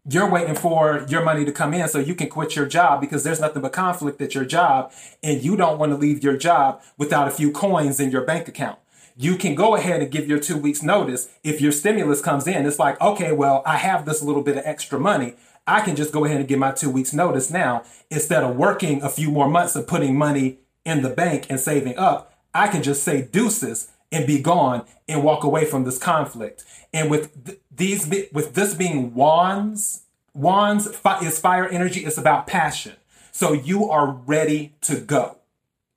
you're 0.10 0.30
waiting 0.30 0.56
for 0.56 1.06
your 1.10 1.24
money 1.24 1.44
to 1.44 1.52
come 1.52 1.74
in 1.74 1.88
so 1.88 2.00
you 2.00 2.16
can 2.16 2.30
quit 2.30 2.56
your 2.56 2.66
job 2.66 3.02
because 3.02 3.24
there's 3.24 3.42
nothing 3.42 3.62
but 3.62 3.74
conflict 3.74 4.22
at 4.22 4.34
your 4.34 4.46
job 4.46 4.92
and 5.22 5.44
you 5.44 5.58
don't 5.58 5.78
want 5.78 5.92
to 5.92 5.98
leave 5.98 6.24
your 6.24 6.38
job 6.38 6.82
without 6.98 7.28
a 7.28 7.32
few 7.32 7.52
coins 7.52 8.00
in 8.00 8.10
your 8.10 8.22
bank 8.22 8.48
account. 8.48 8.80
You 9.18 9.36
can 9.36 9.56
go 9.56 9.76
ahead 9.76 10.02
and 10.02 10.12
give 10.12 10.28
your 10.28 10.40
two 10.40 10.58
weeks 10.58 10.82
notice 10.82 11.30
if 11.44 11.60
your 11.60 11.72
stimulus 11.72 12.22
comes 12.22 12.48
in. 12.48 12.66
It's 12.66 12.80
like 12.80 13.00
okay 13.02 13.32
well 13.32 13.62
i 13.66 13.78
have 13.78 14.06
this 14.06 14.22
little 14.22 14.44
bit 14.44 14.58
of 14.58 14.64
extra 14.66 15.00
money. 15.00 15.36
I 15.66 15.82
can 15.82 15.98
just 15.98 16.14
go 16.14 16.24
ahead 16.24 16.40
and 16.40 16.48
give 16.48 16.60
my 16.60 16.72
two 16.72 16.90
weeks 16.90 17.14
notice 17.14 17.52
now. 17.52 17.84
Instead 18.10 18.44
of 18.44 18.56
working 18.56 19.04
a 19.04 19.10
few 19.10 19.30
more 19.30 19.50
months 19.50 19.76
of 19.76 19.88
putting 19.88 20.18
money 20.18 20.60
in 20.86 21.02
the 21.02 21.10
bank 21.10 21.48
and 21.50 21.60
saving 21.60 21.98
up, 21.98 22.34
I 22.54 22.70
can 22.70 22.82
just 22.82 23.04
say 23.04 23.22
deuces 23.22 23.92
and 24.12 24.26
be 24.26 24.42
gone 24.42 24.86
and 25.08 25.24
walk 25.24 25.44
away 25.44 25.66
from 25.66 25.84
this 25.84 25.98
conflict. 25.98 26.64
And 26.94 27.12
with 27.12 27.46
th- 27.46 27.60
these, 27.78 28.08
with 28.32 28.54
this 28.54 28.74
being 28.74 29.14
wands, 29.14 30.02
wands 30.34 30.94
fi- 30.96 31.20
is 31.20 31.40
fire 31.40 31.68
energy. 31.68 32.06
It's 32.06 32.18
about 32.18 32.48
passion. 32.48 32.96
So 33.32 33.54
you 33.54 33.90
are 33.90 34.12
ready 34.12 34.74
to 34.82 35.00
go, 35.00 35.38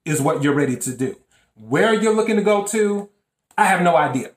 is 0.05 0.21
what 0.21 0.43
you're 0.43 0.55
ready 0.55 0.77
to 0.77 0.97
do. 0.97 1.17
Where 1.57 1.95
you're 1.95 2.15
looking 2.15 2.37
to 2.37 2.43
go 2.43 2.65
to, 2.67 3.09
I 3.57 3.67
have 3.67 3.83
no 3.83 3.97
idea. 3.97 4.33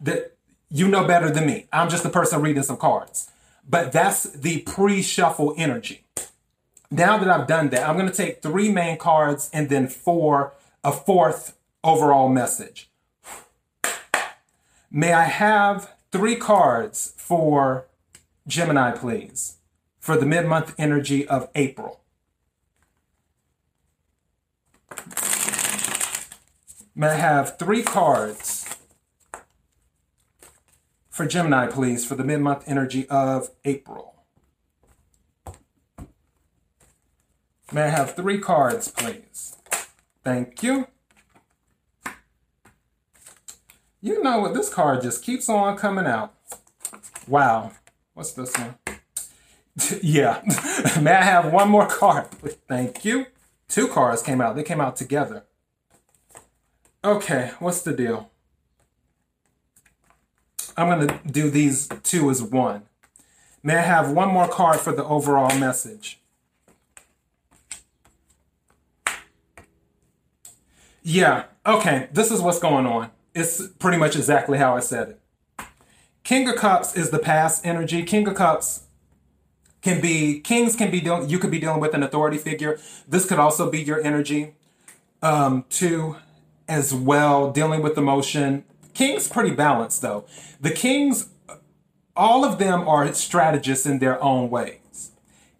That 0.00 0.36
you 0.70 0.88
know 0.88 1.04
better 1.06 1.30
than 1.30 1.46
me. 1.46 1.66
I'm 1.72 1.88
just 1.88 2.04
a 2.04 2.10
person 2.10 2.40
reading 2.40 2.62
some 2.62 2.76
cards. 2.76 3.30
But 3.68 3.92
that's 3.92 4.22
the 4.24 4.60
pre-shuffle 4.60 5.54
energy. 5.56 6.04
Now 6.90 7.18
that 7.18 7.28
I've 7.28 7.46
done 7.46 7.68
that, 7.70 7.86
I'm 7.86 7.96
going 7.96 8.10
to 8.10 8.16
take 8.16 8.40
three 8.40 8.70
main 8.70 8.96
cards 8.96 9.50
and 9.52 9.68
then 9.68 9.88
four, 9.88 10.54
a 10.82 10.92
fourth 10.92 11.56
overall 11.84 12.28
message. 12.28 12.90
May 14.90 15.12
I 15.12 15.24
have 15.24 15.92
three 16.12 16.36
cards 16.36 17.14
for 17.16 17.86
Gemini, 18.46 18.92
please, 18.92 19.56
for 20.00 20.16
the 20.16 20.26
mid 20.26 20.46
month 20.46 20.74
energy 20.78 21.26
of 21.26 21.48
April? 21.54 22.00
May 26.94 27.08
I 27.08 27.14
have 27.14 27.58
three 27.58 27.82
cards 27.82 28.66
for 31.10 31.26
Gemini, 31.26 31.66
please, 31.66 32.04
for 32.04 32.14
the 32.14 32.24
mid 32.24 32.40
month 32.40 32.64
energy 32.66 33.08
of 33.08 33.50
April? 33.64 34.14
May 37.70 37.82
I 37.82 37.88
have 37.88 38.16
three 38.16 38.38
cards, 38.38 38.90
please? 38.90 39.56
Thank 40.24 40.62
you. 40.62 40.88
You 44.00 44.22
know 44.22 44.40
what? 44.40 44.54
This 44.54 44.68
card 44.68 45.02
just 45.02 45.24
keeps 45.24 45.48
on 45.48 45.76
coming 45.76 46.06
out. 46.06 46.34
Wow. 47.26 47.72
What's 48.14 48.32
this 48.32 48.56
one? 48.56 48.76
yeah. 50.02 50.42
May 51.00 51.12
I 51.12 51.22
have 51.22 51.52
one 51.52 51.68
more 51.68 51.86
card? 51.86 52.26
Thank 52.68 53.04
you. 53.04 53.26
Two 53.68 53.88
cards 53.88 54.22
came 54.22 54.40
out. 54.40 54.56
They 54.56 54.62
came 54.62 54.80
out 54.80 54.96
together. 54.96 55.44
Okay, 57.04 57.52
what's 57.58 57.82
the 57.82 57.92
deal? 57.92 58.30
I'm 60.76 60.88
going 60.88 61.08
to 61.08 61.20
do 61.28 61.50
these 61.50 61.88
two 62.02 62.30
as 62.30 62.42
one. 62.42 62.82
May 63.62 63.76
I 63.76 63.82
have 63.82 64.10
one 64.10 64.28
more 64.28 64.48
card 64.48 64.80
for 64.80 64.92
the 64.92 65.04
overall 65.04 65.56
message? 65.58 66.20
Yeah, 71.02 71.44
okay, 71.66 72.08
this 72.12 72.30
is 72.30 72.40
what's 72.40 72.58
going 72.58 72.86
on. 72.86 73.10
It's 73.38 73.68
pretty 73.78 73.98
much 73.98 74.16
exactly 74.16 74.58
how 74.58 74.76
I 74.76 74.80
said 74.80 75.10
it. 75.10 75.20
King 76.24 76.48
of 76.48 76.56
Cups 76.56 76.96
is 76.96 77.10
the 77.10 77.20
past 77.20 77.64
energy. 77.64 78.02
King 78.02 78.26
of 78.26 78.34
Cups 78.34 78.84
can 79.80 80.00
be, 80.00 80.40
kings 80.40 80.74
can 80.74 80.90
be 80.90 81.00
dealing, 81.00 81.28
you 81.28 81.38
could 81.38 81.52
be 81.52 81.60
dealing 81.60 81.80
with 81.80 81.94
an 81.94 82.02
authority 82.02 82.36
figure. 82.36 82.80
This 83.06 83.26
could 83.26 83.38
also 83.38 83.70
be 83.70 83.80
your 83.80 84.02
energy, 84.02 84.54
um, 85.22 85.64
too, 85.70 86.16
as 86.66 86.92
well, 86.92 87.52
dealing 87.52 87.80
with 87.80 87.96
emotion. 87.96 88.64
King's 88.92 89.28
pretty 89.28 89.52
balanced 89.52 90.02
though. 90.02 90.26
The 90.60 90.72
Kings, 90.72 91.28
all 92.16 92.44
of 92.44 92.58
them 92.58 92.88
are 92.88 93.10
strategists 93.14 93.86
in 93.86 94.00
their 94.00 94.22
own 94.22 94.50
ways. 94.50 95.12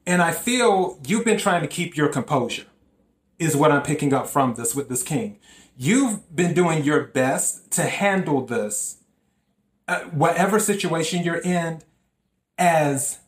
And 0.04 0.20
I 0.20 0.32
feel 0.32 0.98
you've 1.06 1.24
been 1.24 1.38
trying 1.38 1.62
to 1.62 1.68
keep 1.68 1.96
your 1.96 2.08
composure 2.08 2.66
is 3.38 3.54
what 3.54 3.70
I'm 3.70 3.82
picking 3.82 4.12
up 4.12 4.26
from 4.26 4.54
this 4.54 4.74
with 4.74 4.88
this 4.88 5.04
king. 5.04 5.38
You've 5.80 6.34
been 6.34 6.54
doing 6.54 6.82
your 6.82 7.04
best 7.04 7.70
to 7.72 7.82
handle 7.84 8.44
this, 8.44 8.96
uh, 9.86 10.00
whatever 10.06 10.58
situation 10.58 11.22
you're 11.22 11.40
in, 11.40 11.82
as 12.58 13.20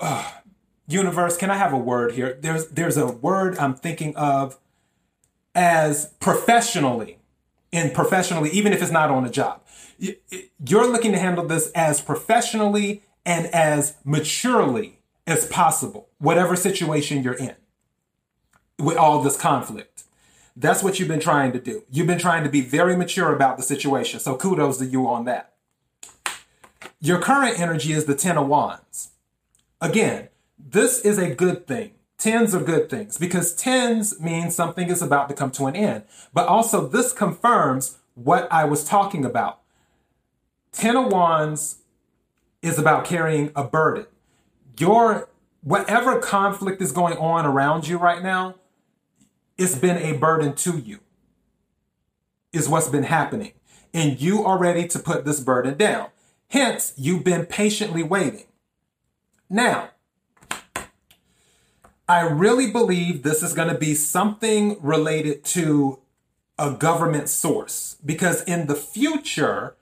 uh, 0.00 0.32
universe. 0.88 1.36
Can 1.36 1.50
I 1.50 1.58
have 1.58 1.74
a 1.74 1.78
word 1.78 2.12
here? 2.12 2.38
There's 2.40 2.68
there's 2.68 2.96
a 2.96 3.08
word 3.08 3.58
I'm 3.58 3.74
thinking 3.74 4.16
of 4.16 4.58
as 5.54 6.06
professionally, 6.20 7.18
and 7.70 7.92
professionally, 7.92 8.48
even 8.50 8.72
if 8.72 8.80
it's 8.80 8.90
not 8.90 9.10
on 9.10 9.26
a 9.26 9.30
job. 9.30 9.60
You're 9.98 10.90
looking 10.90 11.12
to 11.12 11.18
handle 11.18 11.46
this 11.46 11.70
as 11.72 12.00
professionally 12.00 13.02
and 13.26 13.46
as 13.48 13.96
maturely 14.06 15.00
as 15.26 15.46
possible, 15.48 16.08
whatever 16.18 16.56
situation 16.56 17.22
you're 17.22 17.34
in 17.34 17.56
with 18.78 18.96
all 18.96 19.22
this 19.22 19.36
conflict. 19.36 19.95
That's 20.56 20.82
what 20.82 20.98
you've 20.98 21.08
been 21.08 21.20
trying 21.20 21.52
to 21.52 21.60
do. 21.60 21.84
You've 21.90 22.06
been 22.06 22.18
trying 22.18 22.42
to 22.44 22.50
be 22.50 22.62
very 22.62 22.96
mature 22.96 23.34
about 23.34 23.58
the 23.58 23.62
situation. 23.62 24.20
So 24.20 24.36
kudos 24.36 24.78
to 24.78 24.86
you 24.86 25.06
on 25.06 25.26
that. 25.26 25.52
Your 26.98 27.20
current 27.20 27.60
energy 27.60 27.92
is 27.92 28.06
the 28.06 28.14
Ten 28.14 28.38
of 28.38 28.48
Wands. 28.48 29.10
Again, 29.82 30.28
this 30.58 31.00
is 31.00 31.18
a 31.18 31.34
good 31.34 31.66
thing. 31.66 31.92
Tens 32.18 32.54
are 32.54 32.62
good 32.62 32.88
things 32.88 33.18
because 33.18 33.54
tens 33.54 34.18
mean 34.18 34.50
something 34.50 34.88
is 34.88 35.02
about 35.02 35.28
to 35.28 35.34
come 35.34 35.50
to 35.52 35.66
an 35.66 35.76
end. 35.76 36.04
But 36.32 36.48
also, 36.48 36.88
this 36.88 37.12
confirms 37.12 37.98
what 38.14 38.50
I 38.50 38.64
was 38.64 38.82
talking 38.82 39.26
about. 39.26 39.60
Ten 40.72 40.96
of 40.96 41.12
Wands 41.12 41.82
is 42.62 42.78
about 42.78 43.04
carrying 43.04 43.52
a 43.54 43.64
burden. 43.64 44.06
Your 44.78 45.28
whatever 45.62 46.18
conflict 46.18 46.80
is 46.80 46.92
going 46.92 47.18
on 47.18 47.44
around 47.44 47.86
you 47.86 47.98
right 47.98 48.22
now, 48.22 48.54
it's 49.58 49.74
been 49.74 49.98
a 49.98 50.16
burden 50.16 50.54
to 50.54 50.78
you, 50.78 51.00
is 52.52 52.68
what's 52.68 52.88
been 52.88 53.04
happening. 53.04 53.52
And 53.94 54.20
you 54.20 54.44
are 54.44 54.58
ready 54.58 54.86
to 54.88 54.98
put 54.98 55.24
this 55.24 55.40
burden 55.40 55.76
down. 55.76 56.08
Hence, 56.48 56.92
you've 56.96 57.24
been 57.24 57.46
patiently 57.46 58.02
waiting. 58.02 58.44
Now, 59.48 59.90
I 62.08 62.20
really 62.20 62.70
believe 62.70 63.22
this 63.22 63.42
is 63.42 63.52
going 63.52 63.68
to 63.68 63.78
be 63.78 63.94
something 63.94 64.76
related 64.80 65.44
to 65.44 65.98
a 66.58 66.70
government 66.70 67.28
source 67.28 67.96
because 68.04 68.44
in 68.44 68.66
the 68.66 68.74
future, 68.74 69.74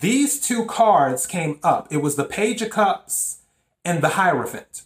these 0.00 0.40
two 0.40 0.66
cards 0.66 1.26
came 1.26 1.58
up. 1.62 1.88
It 1.90 1.98
was 1.98 2.16
the 2.16 2.24
Page 2.24 2.62
of 2.62 2.70
Cups 2.70 3.38
and 3.84 4.02
the 4.02 4.10
Hierophant. 4.10 4.82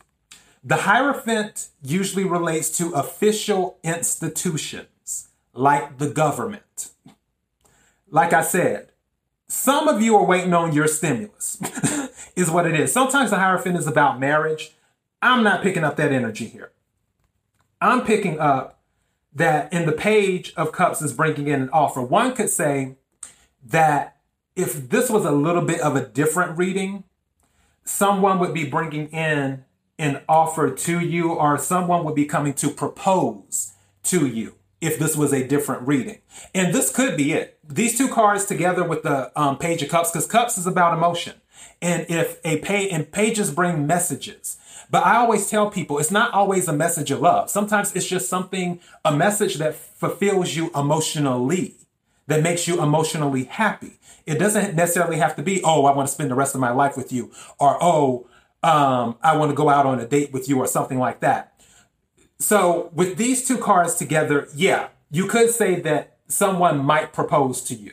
The 0.68 0.76
Hierophant 0.76 1.70
usually 1.82 2.24
relates 2.24 2.68
to 2.76 2.92
official 2.92 3.78
institutions 3.82 5.28
like 5.54 5.96
the 5.96 6.10
government. 6.10 6.90
Like 8.10 8.34
I 8.34 8.42
said, 8.42 8.90
some 9.46 9.88
of 9.88 10.02
you 10.02 10.14
are 10.16 10.26
waiting 10.26 10.52
on 10.52 10.74
your 10.74 10.86
stimulus, 10.86 11.56
is 12.36 12.50
what 12.50 12.66
it 12.66 12.78
is. 12.78 12.92
Sometimes 12.92 13.30
the 13.30 13.38
Hierophant 13.38 13.78
is 13.78 13.86
about 13.86 14.20
marriage. 14.20 14.72
I'm 15.22 15.42
not 15.42 15.62
picking 15.62 15.84
up 15.84 15.96
that 15.96 16.12
energy 16.12 16.44
here. 16.44 16.72
I'm 17.80 18.04
picking 18.04 18.38
up 18.38 18.78
that 19.32 19.72
in 19.72 19.86
the 19.86 19.92
Page 19.92 20.52
of 20.54 20.72
Cups 20.72 21.00
is 21.00 21.14
bringing 21.14 21.46
in 21.46 21.62
an 21.62 21.70
offer. 21.70 22.02
One 22.02 22.34
could 22.34 22.50
say 22.50 22.96
that 23.64 24.18
if 24.54 24.90
this 24.90 25.08
was 25.08 25.24
a 25.24 25.32
little 25.32 25.62
bit 25.62 25.80
of 25.80 25.96
a 25.96 26.06
different 26.06 26.58
reading, 26.58 27.04
someone 27.84 28.38
would 28.38 28.52
be 28.52 28.66
bringing 28.66 29.08
in 29.08 29.64
an 29.98 30.22
offer 30.28 30.70
to 30.70 31.00
you, 31.00 31.32
or 31.32 31.58
someone 31.58 32.04
would 32.04 32.14
be 32.14 32.24
coming 32.24 32.54
to 32.54 32.70
propose 32.70 33.72
to 34.04 34.26
you 34.26 34.54
if 34.80 34.98
this 34.98 35.16
was 35.16 35.32
a 35.32 35.46
different 35.46 35.86
reading. 35.86 36.18
And 36.54 36.72
this 36.74 36.94
could 36.94 37.16
be 37.16 37.32
it. 37.32 37.58
These 37.66 37.98
two 37.98 38.08
cards 38.08 38.44
together 38.44 38.84
with 38.84 39.02
the 39.02 39.32
um, 39.38 39.58
Page 39.58 39.82
of 39.82 39.88
Cups, 39.88 40.10
because 40.10 40.26
Cups 40.26 40.56
is 40.56 40.66
about 40.66 40.96
emotion. 40.96 41.34
And 41.82 42.06
if 42.08 42.38
a 42.44 42.58
pay 42.58 42.88
and 42.88 43.10
pages 43.10 43.52
bring 43.52 43.86
messages, 43.86 44.56
but 44.90 45.04
I 45.04 45.16
always 45.16 45.50
tell 45.50 45.70
people 45.70 45.98
it's 45.98 46.10
not 46.10 46.32
always 46.32 46.68
a 46.68 46.72
message 46.72 47.10
of 47.10 47.20
love. 47.20 47.50
Sometimes 47.50 47.94
it's 47.94 48.06
just 48.06 48.28
something, 48.28 48.80
a 49.04 49.14
message 49.14 49.56
that 49.56 49.74
fulfills 49.74 50.56
you 50.56 50.70
emotionally, 50.74 51.74
that 52.26 52.42
makes 52.42 52.66
you 52.66 52.82
emotionally 52.82 53.44
happy. 53.44 53.98
It 54.26 54.38
doesn't 54.38 54.74
necessarily 54.74 55.18
have 55.18 55.36
to 55.36 55.42
be, 55.42 55.62
oh, 55.64 55.86
I 55.86 55.94
want 55.94 56.08
to 56.08 56.14
spend 56.14 56.30
the 56.30 56.34
rest 56.34 56.54
of 56.54 56.60
my 56.60 56.70
life 56.70 56.96
with 56.96 57.12
you, 57.12 57.32
or 57.58 57.82
oh, 57.82 58.26
um, 58.62 59.16
I 59.22 59.36
want 59.36 59.50
to 59.50 59.56
go 59.56 59.68
out 59.68 59.86
on 59.86 60.00
a 60.00 60.06
date 60.06 60.32
with 60.32 60.48
you, 60.48 60.58
or 60.58 60.66
something 60.66 60.98
like 60.98 61.20
that. 61.20 61.60
So 62.38 62.90
with 62.94 63.16
these 63.16 63.46
two 63.46 63.58
cards 63.58 63.94
together, 63.94 64.48
yeah, 64.54 64.88
you 65.10 65.26
could 65.26 65.50
say 65.50 65.80
that 65.80 66.18
someone 66.28 66.78
might 66.78 67.12
propose 67.12 67.62
to 67.62 67.74
you 67.74 67.92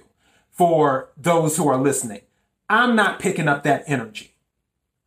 for 0.51 1.09
those 1.17 1.57
who 1.57 1.67
are 1.67 1.77
listening. 1.77 2.21
I'm 2.69 2.95
not 2.95 3.19
picking 3.19 3.47
up 3.47 3.63
that 3.63 3.83
energy. 3.87 4.35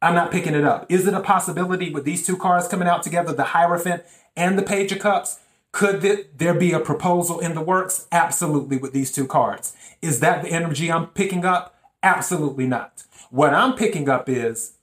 I'm 0.00 0.14
not 0.14 0.30
picking 0.30 0.54
it 0.54 0.64
up. 0.64 0.86
Is 0.90 1.06
it 1.06 1.14
a 1.14 1.20
possibility 1.20 1.90
with 1.90 2.04
these 2.04 2.24
two 2.24 2.36
cards 2.36 2.68
coming 2.68 2.86
out 2.86 3.02
together, 3.02 3.32
the 3.32 3.44
Hierophant 3.44 4.04
and 4.36 4.56
the 4.56 4.62
Page 4.62 4.92
of 4.92 5.00
Cups? 5.00 5.40
Could 5.72 6.28
there 6.36 6.54
be 6.54 6.72
a 6.72 6.80
proposal 6.80 7.40
in 7.40 7.54
the 7.54 7.60
works? 7.60 8.06
Absolutely, 8.10 8.76
with 8.76 8.92
these 8.92 9.12
two 9.12 9.26
cards. 9.26 9.74
Is 10.00 10.20
that 10.20 10.42
the 10.42 10.50
energy 10.50 10.90
I'm 10.90 11.08
picking 11.08 11.44
up? 11.44 11.74
Absolutely 12.02 12.66
not. 12.66 13.04
What 13.30 13.52
I'm 13.52 13.74
picking 13.74 14.08
up 14.08 14.28
is, 14.28 14.77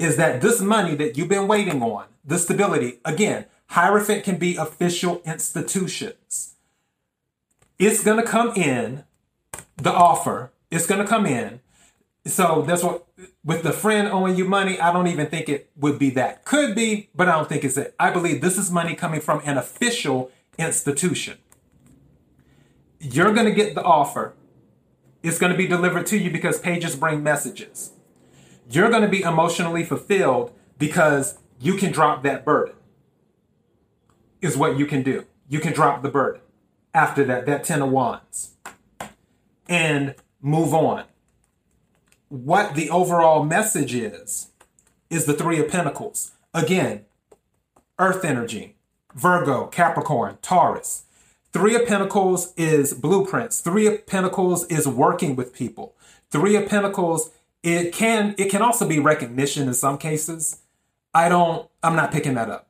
is 0.00 0.16
that 0.16 0.40
this 0.40 0.60
money 0.60 0.94
that 0.94 1.18
you've 1.18 1.28
been 1.28 1.46
waiting 1.46 1.82
on, 1.82 2.06
the 2.24 2.38
stability, 2.38 3.00
again, 3.04 3.44
Hierophant 3.68 4.24
can 4.24 4.36
be 4.36 4.56
official 4.56 5.22
institutions. 5.24 6.54
It's 7.78 8.02
going 8.02 8.16
to 8.16 8.26
come 8.26 8.52
in, 8.56 9.04
the 9.76 9.92
offer, 9.92 10.52
it's 10.70 10.86
going 10.86 11.00
to 11.00 11.06
come 11.06 11.26
in. 11.26 11.60
So 12.26 12.62
that's 12.66 12.82
what, 12.82 13.06
with 13.44 13.62
the 13.62 13.72
friend 13.72 14.08
owing 14.08 14.36
you 14.36 14.44
money, 14.44 14.80
I 14.80 14.92
don't 14.92 15.06
even 15.06 15.26
think 15.26 15.48
it 15.48 15.70
would 15.76 15.98
be 15.98 16.10
that. 16.10 16.44
Could 16.44 16.74
be, 16.74 17.10
but 17.14 17.28
I 17.28 17.32
don't 17.32 17.48
think 17.48 17.62
it's 17.62 17.76
it. 17.76 17.94
I 18.00 18.10
believe 18.10 18.40
this 18.40 18.58
is 18.58 18.70
money 18.70 18.94
coming 18.94 19.20
from 19.20 19.40
an 19.44 19.56
official 19.56 20.30
institution. 20.58 21.38
You're 22.98 23.32
going 23.32 23.46
to 23.46 23.52
get 23.52 23.74
the 23.74 23.82
offer. 23.82 24.34
It's 25.22 25.38
going 25.38 25.52
to 25.52 25.58
be 25.58 25.66
delivered 25.66 26.06
to 26.06 26.18
you 26.18 26.30
because 26.30 26.58
pages 26.58 26.96
bring 26.96 27.22
messages. 27.22 27.92
You're 28.70 28.90
going 28.90 29.02
to 29.02 29.08
be 29.08 29.22
emotionally 29.22 29.84
fulfilled 29.84 30.52
because 30.78 31.38
you 31.60 31.74
can 31.74 31.90
drop 31.90 32.22
that 32.22 32.44
burden, 32.44 32.74
is 34.40 34.56
what 34.56 34.78
you 34.78 34.86
can 34.86 35.02
do. 35.02 35.26
You 35.48 35.58
can 35.58 35.72
drop 35.72 36.02
the 36.02 36.08
burden 36.08 36.40
after 36.94 37.24
that, 37.24 37.46
that 37.46 37.64
10 37.64 37.82
of 37.82 37.90
wands, 37.90 38.54
and 39.68 40.14
move 40.40 40.72
on. 40.72 41.04
What 42.28 42.76
the 42.76 42.90
overall 42.90 43.42
message 43.44 43.92
is, 43.92 44.48
is 45.10 45.26
the 45.26 45.34
Three 45.34 45.58
of 45.58 45.68
Pentacles. 45.68 46.30
Again, 46.54 47.04
Earth 47.98 48.24
energy, 48.24 48.76
Virgo, 49.14 49.66
Capricorn, 49.66 50.38
Taurus. 50.42 51.04
Three 51.52 51.74
of 51.74 51.88
Pentacles 51.88 52.54
is 52.56 52.94
blueprints. 52.94 53.60
Three 53.60 53.88
of 53.88 54.06
Pentacles 54.06 54.64
is 54.66 54.86
working 54.86 55.34
with 55.34 55.52
people. 55.52 55.96
Three 56.30 56.54
of 56.54 56.68
Pentacles, 56.68 57.32
it 57.62 57.92
can 57.92 58.34
it 58.38 58.50
can 58.50 58.62
also 58.62 58.88
be 58.88 58.98
recognition 58.98 59.68
in 59.68 59.74
some 59.74 59.98
cases. 59.98 60.60
I 61.12 61.28
don't 61.28 61.68
I'm 61.82 61.96
not 61.96 62.12
picking 62.12 62.34
that 62.34 62.50
up. 62.50 62.68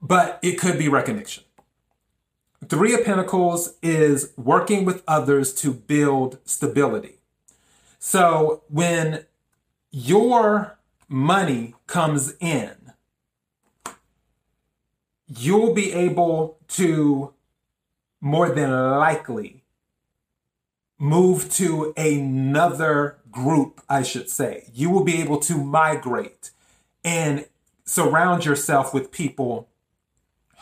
But 0.00 0.40
it 0.42 0.58
could 0.58 0.78
be 0.78 0.88
recognition. 0.88 1.44
Three 2.68 2.94
of 2.94 3.04
Pentacles 3.04 3.74
is 3.82 4.32
working 4.36 4.84
with 4.84 5.02
others 5.06 5.52
to 5.54 5.72
build 5.72 6.38
stability. 6.44 7.18
So 7.98 8.62
when 8.68 9.26
your 9.90 10.78
money 11.08 11.74
comes 11.86 12.34
in, 12.40 12.74
you'll 15.26 15.74
be 15.74 15.92
able 15.92 16.58
to 16.68 17.32
more 18.20 18.50
than 18.50 18.70
likely 18.70 19.62
move 20.98 21.50
to 21.50 21.92
another 21.96 23.18
group, 23.32 23.80
I 23.88 24.02
should 24.02 24.30
say. 24.30 24.68
You 24.72 24.90
will 24.90 25.04
be 25.04 25.20
able 25.20 25.40
to 25.40 25.56
migrate 25.56 26.50
and 27.04 27.46
surround 27.84 28.44
yourself 28.44 28.94
with 28.94 29.10
people 29.10 29.68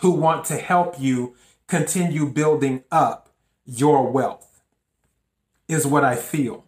who 0.00 0.12
want 0.12 0.44
to 0.46 0.56
help 0.56 0.98
you 0.98 1.34
continue 1.66 2.26
building 2.26 2.84
up 2.90 3.28
your 3.66 4.10
wealth, 4.10 4.62
is 5.68 5.86
what 5.86 6.04
I 6.04 6.16
feel. 6.16 6.64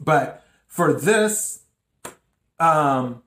But 0.00 0.44
for 0.66 0.92
this, 0.92 1.62
um, 2.58 3.22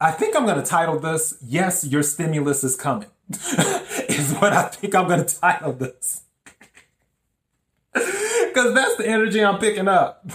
I 0.00 0.10
think 0.12 0.34
I'm 0.34 0.46
going 0.46 0.60
to 0.60 0.66
title 0.66 0.98
this, 0.98 1.36
Yes, 1.44 1.86
Your 1.86 2.02
Stimulus 2.02 2.64
is 2.64 2.74
Coming, 2.74 3.10
is 3.30 4.34
what 4.34 4.52
I 4.52 4.68
think 4.68 4.94
I'm 4.94 5.06
going 5.06 5.24
to 5.24 5.40
title 5.40 5.74
this. 5.74 6.22
Because 8.54 8.74
that's 8.74 8.96
the 8.96 9.06
energy 9.06 9.44
I'm 9.44 9.58
picking 9.58 9.86
up. 9.86 10.28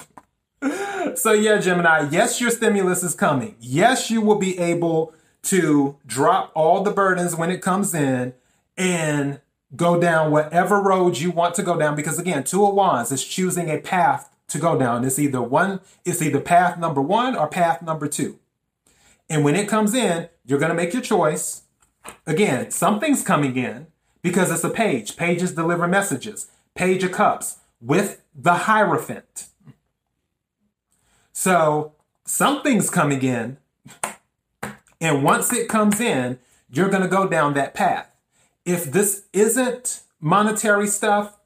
so, 1.16 1.34
yeah, 1.34 1.60
Gemini, 1.60 2.08
yes, 2.10 2.40
your 2.40 2.50
stimulus 2.50 3.04
is 3.04 3.14
coming. 3.14 3.56
Yes, 3.60 4.10
you 4.10 4.22
will 4.22 4.38
be 4.38 4.58
able 4.58 5.14
to 5.44 5.98
drop 6.06 6.52
all 6.56 6.82
the 6.82 6.92
burdens 6.92 7.36
when 7.36 7.52
it 7.52 7.62
comes 7.62 7.94
in 7.94 8.34
and 8.78 9.42
go 9.76 10.00
down 10.00 10.32
whatever 10.32 10.82
road 10.82 11.18
you 11.18 11.30
want 11.30 11.56
to 11.56 11.64
go 11.64 11.78
down. 11.78 11.96
Because, 11.96 12.18
again, 12.18 12.46
Two 12.46 12.66
of 12.66 12.74
Wands 12.74 13.12
is 13.12 13.24
choosing 13.24 13.70
a 13.70 13.80
path 13.80 14.34
to 14.48 14.60
go 14.60 14.80
down. 14.80 15.04
It's 15.04 15.20
either 15.20 15.42
one, 15.42 15.82
it's 16.06 16.22
either 16.22 16.40
path 16.40 16.80
number 16.80 17.02
one 17.02 17.36
or 17.36 17.48
path 17.48 17.82
number 17.82 18.08
two. 18.08 18.40
And 19.30 19.44
when 19.44 19.56
it 19.56 19.68
comes 19.68 19.94
in, 19.94 20.30
you're 20.46 20.60
going 20.60 20.70
to 20.70 20.76
make 20.76 20.94
your 20.94 21.02
choice. 21.02 21.64
Again, 22.26 22.72
something's 22.72 23.24
coming 23.24 23.58
in 23.58 23.88
because 24.22 24.52
it's 24.52 24.64
a 24.64 24.70
page. 24.70 25.18
Pages 25.18 25.54
deliver 25.54 25.86
messages. 25.88 26.50
Page 26.76 27.04
of 27.04 27.12
Cups 27.12 27.58
with 27.86 28.24
the 28.34 28.54
Hierophant. 28.54 29.48
So 31.32 31.94
something's 32.26 32.90
coming 32.90 33.22
in. 33.22 33.58
And 35.00 35.24
once 35.24 35.54
it 35.54 35.70
comes 35.70 36.00
in, 36.00 36.40
you're 36.70 36.90
going 36.90 37.04
to 37.04 37.10
go 37.10 37.28
down 37.28 37.54
that 37.54 37.74
path. 37.74 38.10
If 38.66 38.92
this 38.92 39.26
isn't 39.34 40.02
monetary 40.20 40.88
stuff 40.88 41.38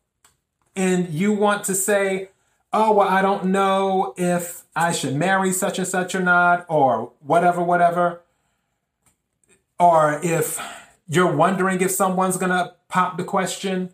and 0.76 1.10
you 1.10 1.34
want 1.34 1.66
to 1.66 1.76
say, 1.76 2.30
oh, 2.72 2.94
well, 2.94 3.10
I 3.10 3.22
don't 3.22 3.46
know 3.46 4.14
if 4.16 4.64
I 4.76 4.94
should 4.94 5.16
marry 5.16 5.52
such 5.52 5.78
and 5.78 5.88
such 5.88 6.16
or 6.16 6.22
not, 6.22 6.66
or 6.70 7.12
whatever, 7.20 7.62
whatever. 7.62 8.22
Or 9.78 10.20
if 10.24 10.60
you're 11.08 11.36
wondering 11.36 11.82
if 11.82 11.92
someone's 11.92 12.38
going 12.38 12.52
to 12.52 12.76
pop 12.88 13.18
the 13.18 13.24
question, 13.24 13.94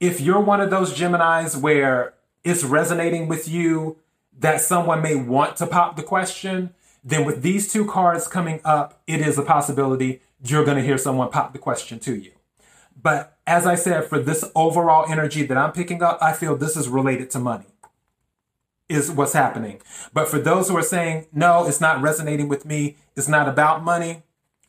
if 0.00 0.20
you're 0.20 0.40
one 0.40 0.60
of 0.60 0.70
those 0.70 0.94
Geminis 0.98 1.56
where 1.56 2.14
it's 2.42 2.64
resonating 2.64 3.28
with 3.28 3.46
you 3.48 3.98
that 4.38 4.62
someone 4.62 5.02
may 5.02 5.14
want 5.14 5.56
to 5.58 5.66
pop 5.66 5.96
the 5.96 6.02
question, 6.02 6.74
then 7.04 7.24
with 7.24 7.42
these 7.42 7.70
two 7.70 7.86
cards 7.86 8.26
coming 8.26 8.60
up, 8.64 9.02
it 9.06 9.20
is 9.20 9.38
a 9.38 9.42
possibility 9.42 10.22
you're 10.42 10.64
going 10.64 10.78
to 10.78 10.82
hear 10.82 10.98
someone 10.98 11.30
pop 11.30 11.52
the 11.52 11.58
question 11.58 11.98
to 12.00 12.16
you. 12.16 12.32
But 13.00 13.38
as 13.46 13.66
I 13.66 13.74
said, 13.74 14.04
for 14.04 14.18
this 14.18 14.44
overall 14.54 15.10
energy 15.10 15.42
that 15.44 15.56
I'm 15.56 15.72
picking 15.72 16.02
up, 16.02 16.18
I 16.22 16.32
feel 16.32 16.56
this 16.56 16.76
is 16.76 16.88
related 16.88 17.30
to 17.30 17.38
money 17.38 17.66
is 18.88 19.10
what's 19.10 19.34
happening. 19.34 19.80
But 20.12 20.28
for 20.28 20.38
those 20.38 20.68
who 20.68 20.76
are 20.76 20.82
saying, 20.82 21.26
no, 21.32 21.66
it's 21.66 21.80
not 21.80 22.02
resonating 22.02 22.48
with 22.48 22.64
me, 22.64 22.96
it's 23.14 23.28
not 23.28 23.48
about 23.48 23.84
money, 23.84 24.24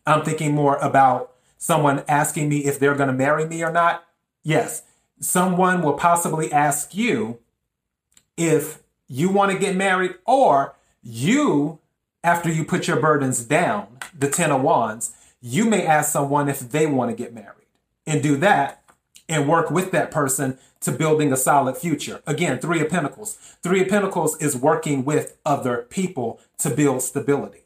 I'm 0.05 0.23
thinking 0.23 0.53
more 0.53 0.77
about 0.77 1.33
someone 1.57 2.03
asking 2.07 2.47
me 2.47 2.65
if 2.65 2.79
they're 2.79 2.95
going 2.95 3.07
to 3.07 3.13
marry 3.13 3.47
me 3.47 3.63
or 3.63 3.71
not. 3.71 4.03
Yes, 4.43 4.83
someone 5.21 5.81
will 5.81 5.93
possibly 5.93 6.51
ask 6.51 6.93
you 6.93 7.39
if 8.35 8.81
you 9.07 9.29
want 9.29 9.51
to 9.51 9.57
get 9.57 9.75
married 9.75 10.15
or 10.25 10.75
you, 11.01 11.79
after 12.23 12.51
you 12.51 12.65
put 12.65 12.87
your 12.87 12.99
burdens 12.99 13.45
down, 13.45 13.87
the 14.17 14.29
10 14.29 14.51
of 14.51 14.61
wands, 14.61 15.13
you 15.39 15.65
may 15.65 15.85
ask 15.85 16.11
someone 16.11 16.49
if 16.49 16.59
they 16.59 16.85
want 16.85 17.09
to 17.09 17.15
get 17.15 17.33
married 17.33 17.67
and 18.05 18.21
do 18.21 18.35
that 18.37 18.83
and 19.29 19.47
work 19.47 19.71
with 19.71 19.91
that 19.91 20.11
person 20.11 20.57
to 20.81 20.91
building 20.91 21.31
a 21.31 21.37
solid 21.37 21.77
future. 21.77 22.21
Again, 22.25 22.59
Three 22.59 22.81
of 22.81 22.89
Pentacles. 22.89 23.35
Three 23.61 23.81
of 23.81 23.87
Pentacles 23.87 24.37
is 24.41 24.55
working 24.55 25.05
with 25.05 25.37
other 25.45 25.85
people 25.89 26.39
to 26.57 26.69
build 26.69 27.01
stability. 27.01 27.65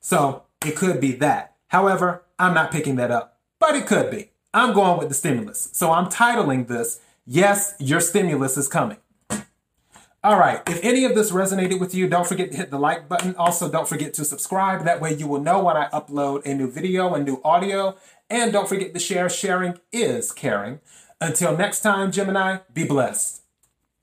So 0.00 0.44
it 0.64 0.76
could 0.76 1.00
be 1.00 1.12
that. 1.12 1.54
However, 1.68 2.22
I'm 2.38 2.54
not 2.54 2.70
picking 2.70 2.96
that 2.96 3.10
up, 3.10 3.40
but 3.58 3.74
it 3.74 3.86
could 3.86 4.10
be. 4.10 4.30
I'm 4.56 4.72
going 4.72 4.98
with 4.98 5.08
the 5.08 5.14
stimulus. 5.14 5.68
So 5.74 5.92
I'm 5.92 6.06
titling 6.06 6.66
this, 6.66 7.00
Yes, 7.26 7.74
Your 7.78 8.00
Stimulus 8.00 8.56
is 8.56 8.68
Coming. 8.68 8.96
All 10.24 10.38
right. 10.38 10.62
If 10.66 10.82
any 10.82 11.04
of 11.04 11.14
this 11.14 11.30
resonated 11.30 11.78
with 11.78 11.94
you, 11.94 12.08
don't 12.08 12.26
forget 12.26 12.50
to 12.52 12.56
hit 12.56 12.70
the 12.70 12.78
like 12.78 13.06
button. 13.06 13.36
Also, 13.36 13.70
don't 13.70 13.86
forget 13.86 14.14
to 14.14 14.24
subscribe. 14.24 14.84
That 14.86 15.02
way 15.02 15.12
you 15.12 15.26
will 15.26 15.42
know 15.42 15.62
when 15.62 15.76
I 15.76 15.90
upload 15.90 16.46
a 16.46 16.54
new 16.54 16.70
video 16.70 17.12
and 17.12 17.26
new 17.26 17.38
audio. 17.44 17.96
And 18.30 18.50
don't 18.50 18.66
forget 18.66 18.94
to 18.94 18.98
share. 18.98 19.28
Sharing 19.28 19.78
is 19.92 20.32
caring. 20.32 20.80
Until 21.20 21.54
next 21.54 21.82
time, 21.82 22.10
Gemini, 22.10 22.60
be 22.72 22.84
blessed. 22.84 23.45